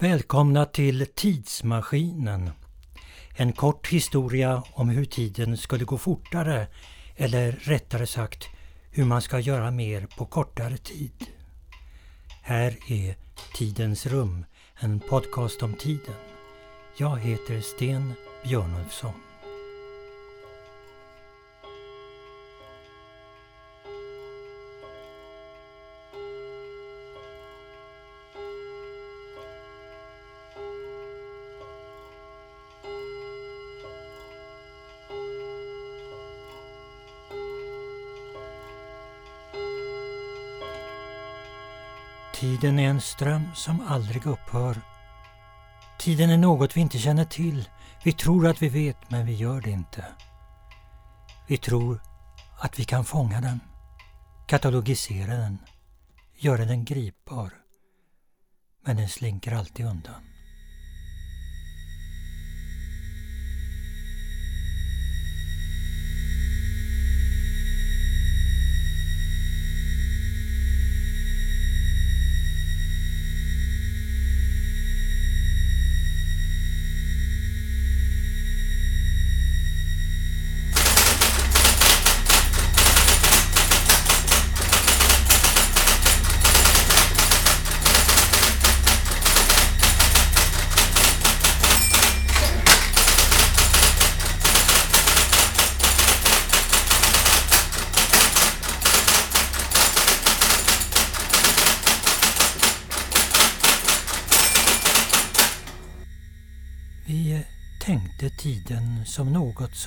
[0.00, 2.50] Välkomna till Tidsmaskinen.
[3.36, 6.66] En kort historia om hur tiden skulle gå fortare,
[7.16, 8.48] eller rättare sagt
[8.90, 11.26] hur man ska göra mer på kortare tid.
[12.42, 13.16] Här är
[13.54, 14.44] Tidens rum,
[14.80, 16.14] en podcast om tiden.
[16.96, 18.12] Jag heter Sten
[18.44, 19.27] Björnulfsson.
[42.38, 44.80] Tiden är en ström som aldrig upphör.
[45.98, 47.68] Tiden är något vi inte känner till.
[48.04, 50.04] Vi tror att vi vet, men vi gör det inte.
[51.46, 52.02] Vi tror
[52.58, 53.60] att vi kan fånga den,
[54.46, 55.58] katalogisera den,
[56.34, 57.52] göra den gripbar.
[58.84, 60.27] Men den slinker alltid undan.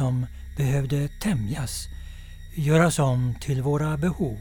[0.02, 0.26] Som
[0.58, 1.88] behövde tämjas,
[2.56, 4.40] göras om till våra behov,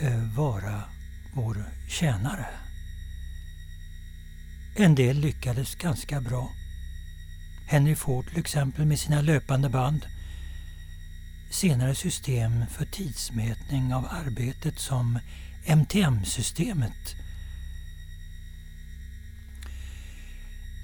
[0.00, 0.82] eh, vara
[1.34, 2.46] vår tjänare.
[4.76, 6.50] En del lyckades ganska bra.
[7.66, 10.06] Henry Ford till exempel med sina löpande band.
[11.50, 15.18] Senare system för tidsmätning av arbetet som
[15.66, 17.14] MTM-systemet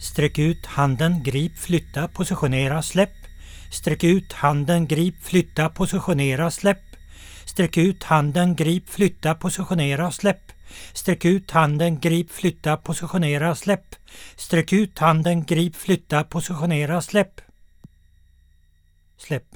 [0.00, 3.14] Sträck ut handen, grip, flytta, positionera, släpp.
[3.70, 6.82] Sträck ut handen, grip, flytta, positionera, släpp.
[7.44, 10.52] Sträck ut handen, grip, flytta, positionera, släpp.
[10.92, 13.94] Sträck ut handen, grip, flytta, positionera, släpp.
[14.36, 17.40] Sträck ut handen, grip, flytta, positionera, släpp.
[19.18, 19.46] Släpp.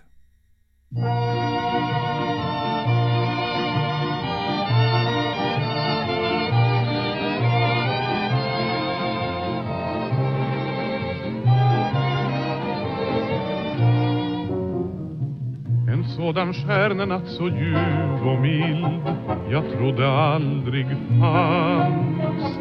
[16.21, 19.03] Sådan stjärnenatt så ljuv och mild.
[19.51, 20.87] Jag trodde aldrig
[21.21, 22.59] fanns.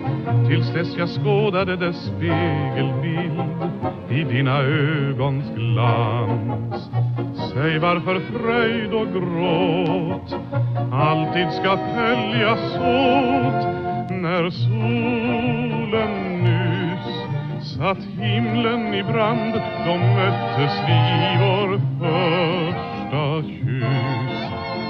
[0.48, 3.42] Tills dess jag skådade dess spegelbild
[4.10, 6.90] i dina ögons glans.
[7.54, 10.42] Säg varför fröjd och gråt
[10.92, 13.66] alltid ska följas åt
[14.12, 19.54] när solen nyss satt himlen i brand
[19.86, 21.00] då möttes vi
[21.40, 22.69] vår för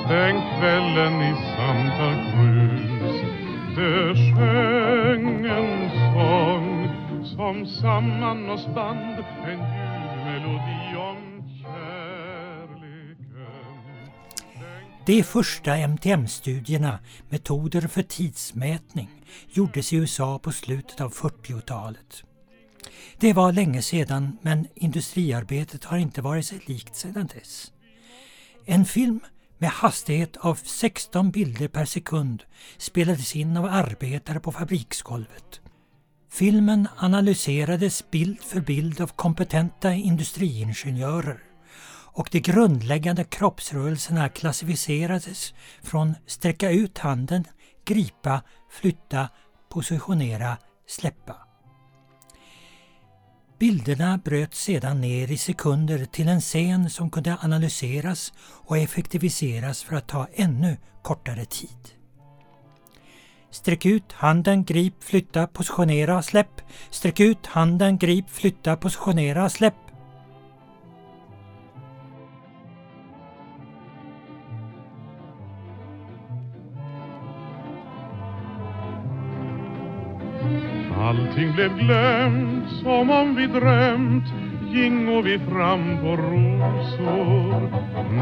[0.10, 3.22] den kvällen i Santa Cruz
[3.76, 13.20] det sjöng en sång som samman oss band en ljuv melodi om kärleken
[15.06, 17.00] De första MTM-studierna,
[17.30, 19.10] metoder för tidsmätning,
[19.50, 22.24] gjordes i USA på slutet av 40-talet.
[23.20, 27.72] Det var länge sedan men industriarbetet har inte varit sig likt sedan dess.
[28.66, 29.20] En film
[29.60, 32.44] med hastighet av 16 bilder per sekund
[32.78, 35.62] spelades in av arbetare på fabriksgolvet.
[36.32, 41.40] Filmen analyserades bild för bild av kompetenta industriingenjörer
[42.20, 47.44] och de grundläggande kroppsrörelserna klassificerades från sträcka ut handen,
[47.86, 48.42] gripa,
[48.72, 49.30] flytta,
[49.70, 50.58] positionera,
[50.88, 51.49] släppa.
[53.60, 59.96] Bilderna bröts sedan ner i sekunder till en scen som kunde analyseras och effektiviseras för
[59.96, 61.90] att ta ännu kortare tid.
[63.52, 66.62] Sträck ut handen, grip, flytta, positionera, släpp.
[66.90, 69.89] Sträck ut handen, grip, flytta, positionera, släpp.
[81.40, 84.24] Allting blev glömt som om vi drömt.
[84.74, 87.70] Gingo vi fram på rosor.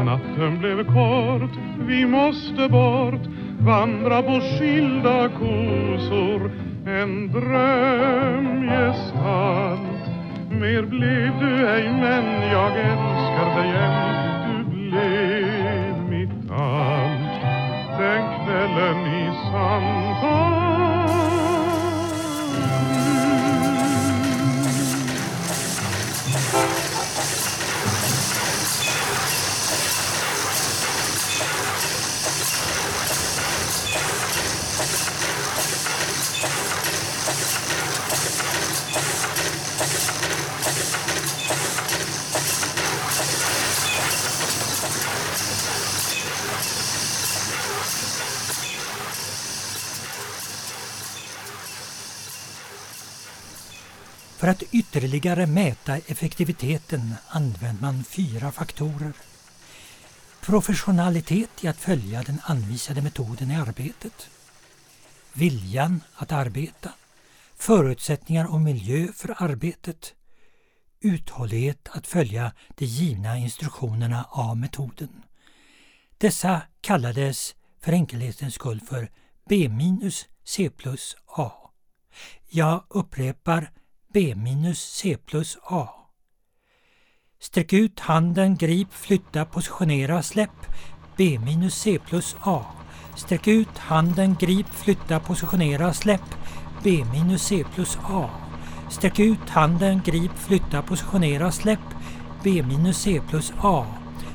[0.04, 1.50] Natten blev kort,
[1.86, 3.20] vi måste bort.
[3.60, 6.50] Vandra på skilda kosor.
[6.86, 10.10] En drömgestalt
[10.50, 17.42] Mer blev du ej men jag älskar dig jämt Du blev mitt allt.
[17.98, 20.47] Den kvällen i Santa
[54.38, 59.12] För att ytterligare mäta effektiviteten använder man fyra faktorer.
[60.40, 64.28] Professionalitet i att följa den anvisade metoden i arbetet.
[65.32, 66.90] Viljan att arbeta.
[67.56, 70.14] Förutsättningar och miljö för arbetet.
[71.00, 75.22] Uthållighet att följa de givna instruktionerna av metoden.
[76.18, 79.10] Dessa kallades för enkelhetens skull för
[79.48, 81.52] B minus C plus A.
[82.48, 83.70] Jag upprepar
[84.12, 85.88] B minus C plus A.
[87.40, 90.66] Sträck ut handen, grip, flytta, positionera, släpp.
[91.16, 92.64] B minus C plus A.
[93.18, 96.34] Sträck ut handen, grip, flytta, positionera, släpp.
[96.84, 98.30] B minus C plus A.
[98.90, 101.80] Sträck ut handen, grip, flytta, positionera, släpp.
[102.44, 103.84] B minus C plus A.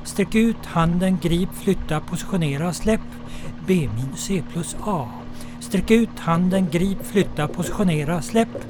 [0.03, 3.01] Sträck ut handen, grip, flytta, positionera, släpp.
[3.67, 5.07] B minus C plus A.
[5.59, 8.65] Sträck ut handen, grip, flytta, positionera, släpp.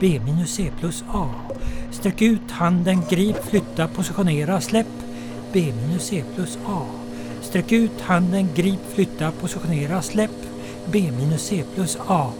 [0.00, 1.28] B minus C plus A.
[1.90, 4.92] Sträck ut handen, grip, flytta, positionera, släpp.
[5.52, 7.03] B minus C plus A.
[7.54, 10.30] Sträck ut handen, grip, flytta, positionera, släpp.
[10.86, 12.32] B minus C plus A.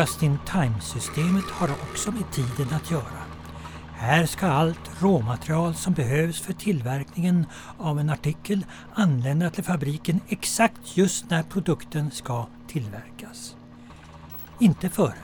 [0.00, 3.22] Just-in-time-systemet har också med tiden att göra.
[3.94, 7.46] Här ska allt råmaterial som behövs för tillverkningen
[7.78, 13.56] av en artikel anlända till fabriken exakt just när produkten ska tillverkas.
[14.58, 15.14] Inte före,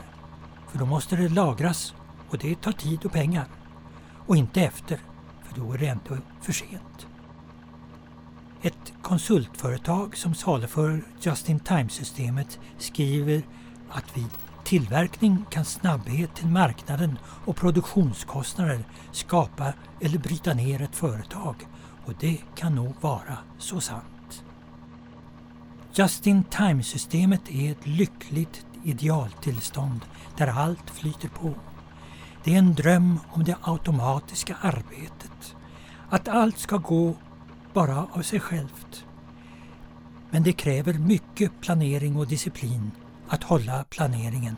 [0.67, 1.93] för då måste det lagras
[2.29, 3.45] och det tar tid och pengar.
[4.27, 4.99] Och inte efter,
[5.43, 7.07] för då är det ändå för sent.
[8.61, 13.43] Ett konsultföretag som saluför Just-in-time-systemet skriver
[13.89, 14.29] att vid
[14.67, 21.55] tillverkning kan snabbhet till marknaden och produktionskostnader skapa eller bryta ner ett företag
[22.05, 24.43] och det kan nog vara så sant.
[25.93, 30.01] Just-in-time-systemet är ett lyckligt idealtillstånd
[30.37, 31.53] där allt flyter på.
[32.43, 35.55] Det är en dröm om det automatiska arbetet.
[36.09, 37.15] Att allt ska gå
[37.73, 39.05] bara av sig självt.
[40.29, 42.91] Men det kräver mycket planering och disciplin
[43.29, 44.55] att hålla planeringen.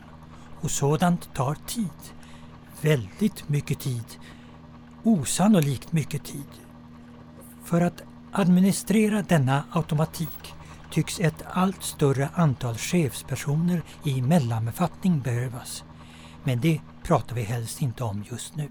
[0.60, 2.14] Och sådant tar tid.
[2.80, 4.04] Väldigt mycket tid.
[5.02, 6.48] Osannolikt mycket tid.
[7.64, 8.02] För att
[8.32, 10.54] administrera denna automatik
[10.90, 15.84] tycks ett allt större antal chefspersoner i mellanbefattning behövas.
[16.44, 18.68] Men det pratar vi helst inte om just nu.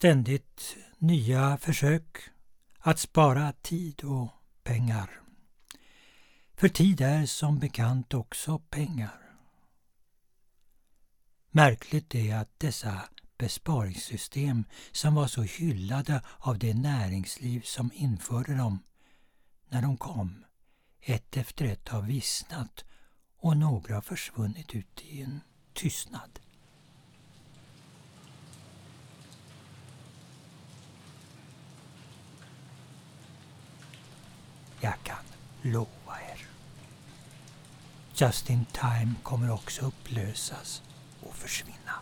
[0.00, 2.18] Ständigt nya försök
[2.78, 4.30] att spara tid och
[4.62, 5.20] pengar.
[6.54, 9.36] För tid är som bekant också pengar.
[11.50, 18.78] Märkligt är att dessa besparingssystem som var så hyllade av det näringsliv som införde dem,
[19.68, 20.44] när de kom,
[21.00, 22.84] ett efter ett har vissnat
[23.36, 25.40] och några har försvunnit ut i en
[25.74, 26.40] tystnad.
[34.80, 35.24] Jag kan
[35.62, 36.46] lova er.
[38.14, 40.82] Just in time kommer också upplösas
[41.20, 41.94] och försvinna.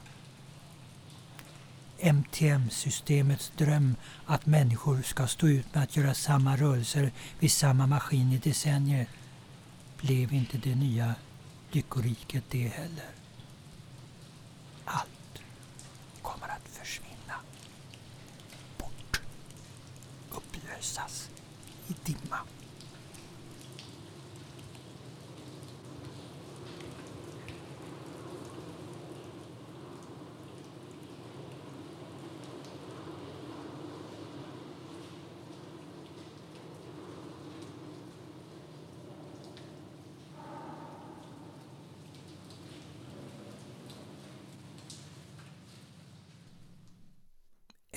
[2.01, 8.33] MTM-systemets dröm att människor ska stå ut med att göra samma rörelser vid samma maskin
[8.33, 9.07] i decennier
[9.97, 11.15] blev inte det nya
[11.71, 13.11] lyckoriket det heller.
[14.85, 15.43] Allt
[16.23, 17.35] kommer att försvinna.
[18.79, 19.21] Bort.
[20.31, 21.31] Upplösas
[21.89, 22.39] i dimma.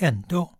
[0.02, 0.58] Ändå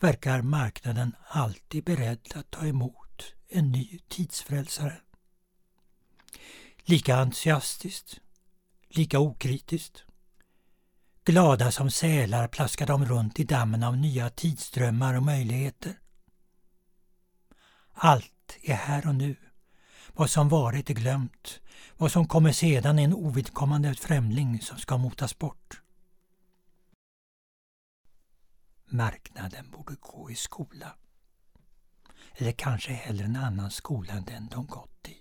[0.00, 5.00] verkar marknaden alltid beredd att ta emot en ny tidsfrälsare.
[6.84, 8.20] Lika entusiastiskt,
[8.88, 10.04] lika okritiskt.
[11.24, 15.98] Glada som sälar plaskar de runt i dammen av nya tidsströmmar och möjligheter.
[17.92, 19.36] Allt är här och nu.
[20.08, 21.60] Vad som varit är glömt.
[21.96, 25.82] Vad som kommer sedan är en ovidkommande främling som ska motas bort.
[28.92, 30.96] Marknaden borde gå i skola.
[32.34, 35.16] Eller kanske hellre en annan skola än den de gått i.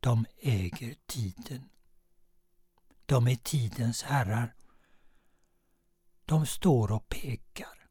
[0.00, 1.68] De äger tiden.
[3.06, 4.54] De är tidens herrar.
[6.24, 7.88] De står och pekar.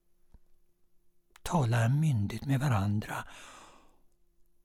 [1.41, 3.27] Talar myndigt med varandra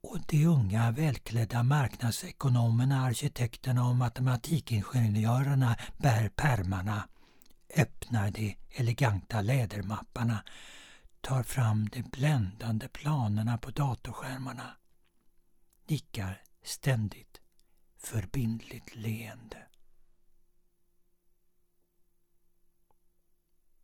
[0.00, 7.08] och de unga välklädda marknadsekonomerna, arkitekterna och matematikingenjörerna bär pärmarna
[7.76, 10.44] öppnar de eleganta lädermapparna,
[11.20, 14.76] tar fram de bländande planerna på datorskärmarna,
[15.87, 17.40] nickar ständigt
[17.96, 19.66] förbindligt leende.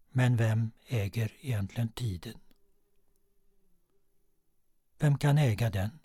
[0.08, 2.40] Men vem äger egentligen tiden?
[4.98, 5.98] Vem kan äga den?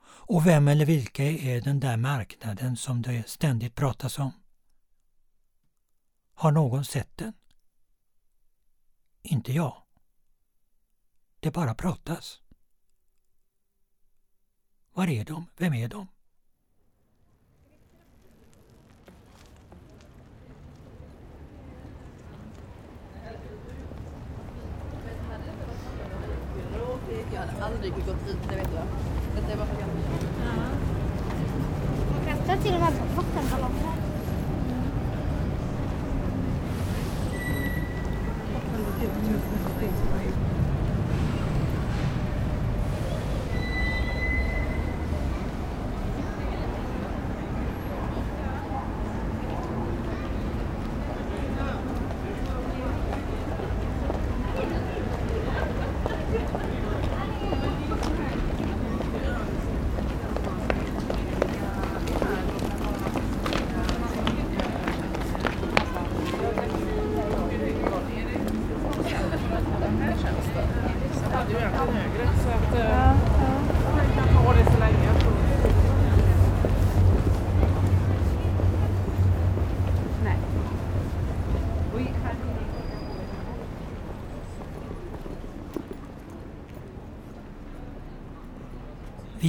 [0.00, 4.32] Och vem eller vilka är den där marknaden som det ständigt pratas om?
[6.38, 7.32] Har någon sett den?
[9.22, 9.82] Inte jag.
[11.40, 12.40] Det bara pratas.
[14.92, 15.46] Var är de?
[15.56, 16.06] Vem är de?
[27.32, 28.86] Jag hade aldrig gått ut, det vet jag.
[29.48, 30.06] Det var för gammalt.
[30.44, 30.52] Ja.
[32.12, 33.82] Man kastar till och med vattenballonger.
[33.84, 33.97] Jag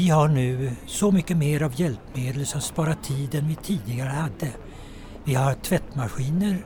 [0.10, 4.52] Vi har nu så mycket mer av hjälpmedel som sparar tid än vi tidigare hade.
[5.24, 6.58] Vi har tvättmaskiner,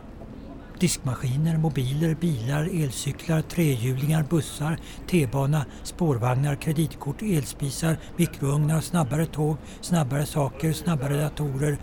[0.79, 4.77] diskmaskiner, mobiler, bilar, elcyklar, trehjulingar, bussar,
[5.09, 11.77] T-bana, spårvagnar, kreditkort, elspisar, mikrougnar, snabbare tåg, snabbare saker, snabbare datorer,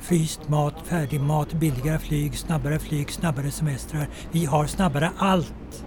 [0.00, 4.08] fryst mat, färdig mat, billigare flyg, snabbare flyg, snabbare semestrar.
[4.32, 5.84] Vi har snabbare allt!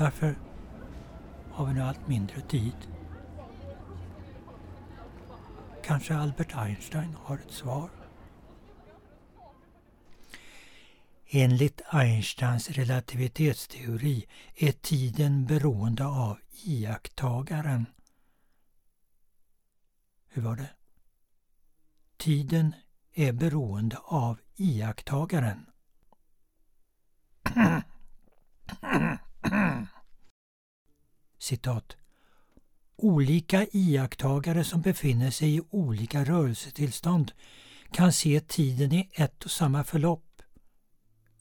[0.00, 0.38] Varför
[1.50, 2.76] har vi nu allt mindre tid?
[5.84, 7.90] Kanske Albert Einstein har ett svar?
[11.26, 17.86] Enligt Einsteins relativitetsteori är tiden beroende av iakttagaren.
[20.28, 20.70] Hur var det?
[22.16, 22.74] Tiden
[23.12, 25.66] är beroende av iakttagaren.
[31.40, 31.96] Citat.
[32.96, 37.32] Olika iakttagare som befinner sig i olika rörelsetillstånd
[37.92, 40.42] kan se tiden i ett och samma förlopp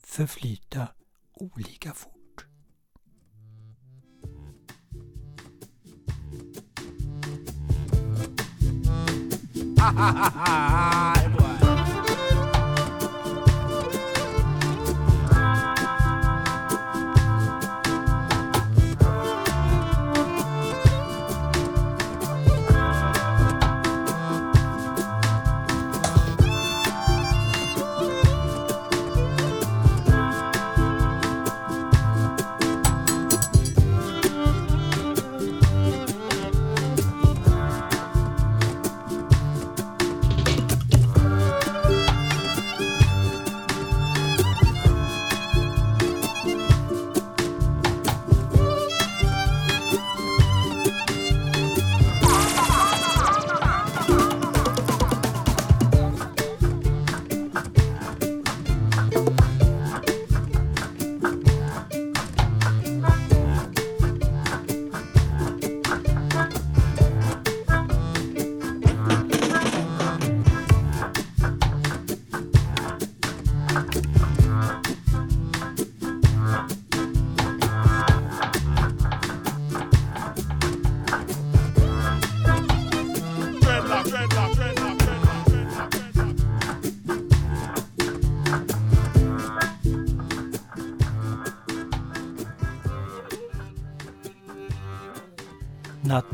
[0.04, 0.88] förflyta
[1.34, 2.46] olika fort.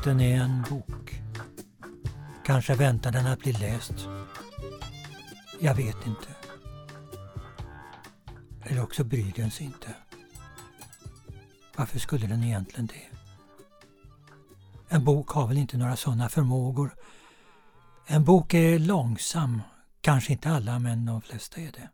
[0.06, 1.22] Natten är en bok.
[2.46, 4.08] Kanske väntar den att bli läst.
[5.60, 6.36] Jag vet inte.
[8.64, 9.96] Eller också bryr den sig inte.
[11.78, 13.10] Varför skulle den egentligen det?
[14.90, 16.96] En bok har väl inte några sådana förmågor.
[18.08, 19.62] En bok är långsam.
[20.02, 21.90] Kanske inte alla, men de flesta är det.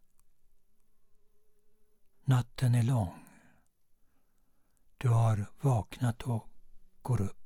[2.26, 3.26] Natten är lång.
[4.98, 6.50] Du har vaknat och
[7.02, 7.41] går upp.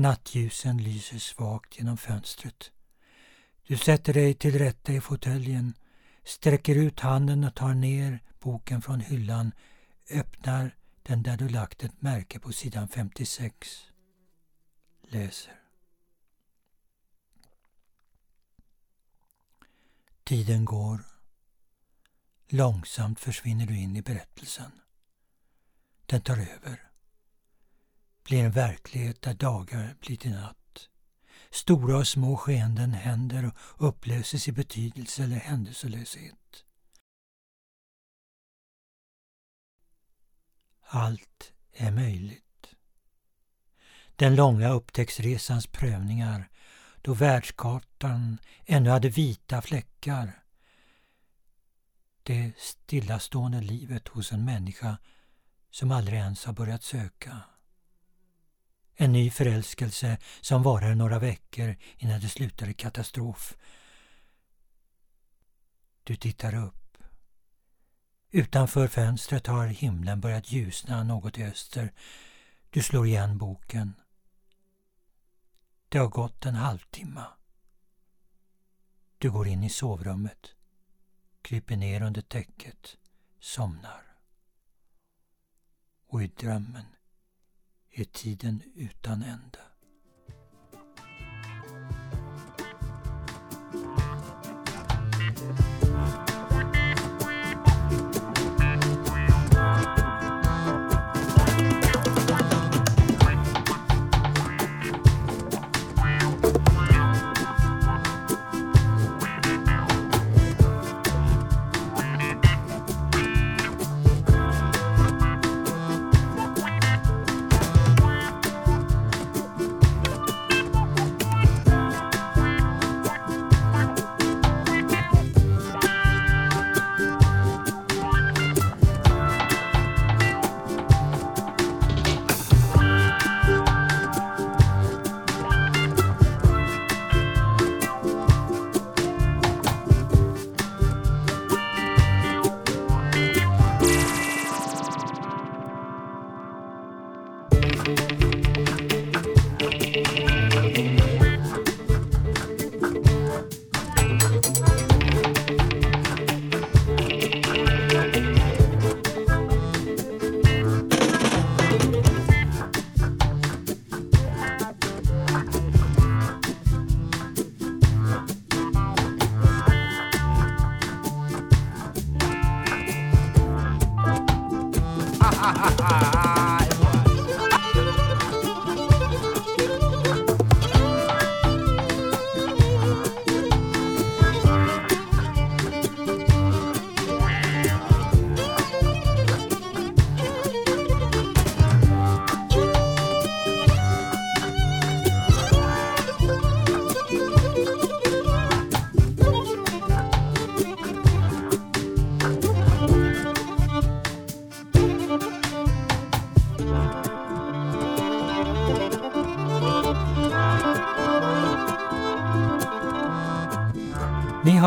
[0.00, 2.70] Nattljusen lyser svagt genom fönstret.
[3.66, 5.74] Du sätter dig till rätta i fåtöljen,
[6.24, 9.52] sträcker ut handen och tar ner boken från hyllan,
[10.10, 13.52] öppnar den där du lagt ett märke på sidan 56.
[15.02, 15.60] Läser.
[20.24, 21.04] Tiden går.
[22.48, 24.70] Långsamt försvinner du in i berättelsen.
[26.06, 26.89] Den tar över.
[28.30, 30.88] Blir en verklighet där dagar blir till natt.
[31.50, 36.64] Stora och små skeenden händer och upplöses i betydelse eller händelselöshet.
[40.80, 42.74] Allt är möjligt.
[44.16, 46.48] Den långa upptäcktsresans prövningar
[47.02, 50.42] då världskartan ännu hade vita fläckar.
[52.22, 54.98] Det stillastående livet hos en människa
[55.70, 57.40] som aldrig ens har börjat söka.
[58.94, 63.56] En ny förälskelse som varar några veckor innan det slutar i katastrof.
[66.04, 66.98] Du tittar upp.
[68.30, 71.92] Utanför fönstret har himlen börjat ljusna något i öster.
[72.70, 73.94] Du slår igen boken.
[75.88, 77.24] Det har gått en halvtimme.
[79.18, 80.54] Du går in i sovrummet,
[81.42, 82.96] kryper ner under täcket,
[83.40, 84.16] somnar.
[86.06, 86.86] Och i drömmen
[87.92, 89.58] är tiden utan ände.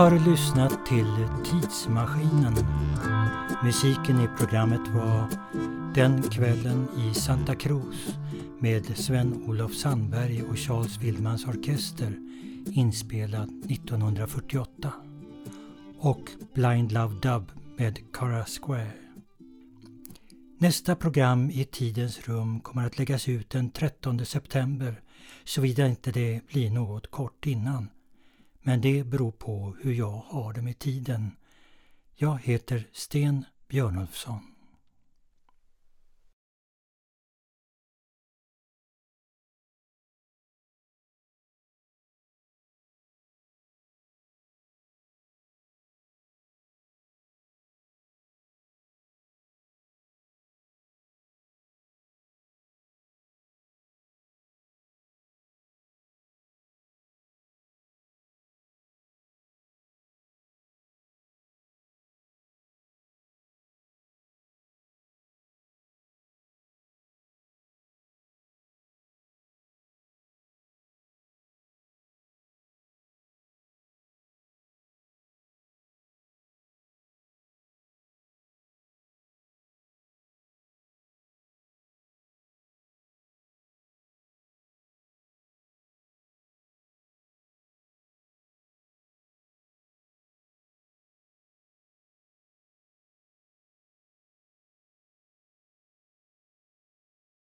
[0.04, 2.56] Har lyssnat till Tidsmaskinen.
[3.64, 5.30] Musiken i programmet var
[5.96, 8.18] Den kvällen i Santa Cruz
[8.60, 12.14] med Sven-Olof Sandberg och Charles Wildmans orkester
[12.66, 14.94] inspelad 1948
[16.00, 18.92] och Blind Love Dub med Cara Square.
[20.60, 25.02] Nästa program i Tidens rum kommer att läggas ut den 13 september
[25.44, 27.88] såvida inte det blir något kort innan.
[28.66, 31.32] Men det beror på hur jag har det med tiden.
[32.16, 34.53] Jag heter Sten Björnulfsson.